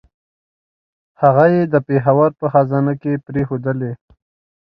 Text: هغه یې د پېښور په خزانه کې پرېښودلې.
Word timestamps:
هغه 1.21 1.45
یې 1.53 1.63
د 1.73 1.75
پېښور 1.87 2.29
په 2.39 2.45
خزانه 2.53 2.93
کې 3.01 3.21
پرېښودلې. 3.27 3.91